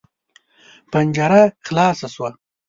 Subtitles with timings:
[0.91, 2.29] پنجره خلاصه شوه.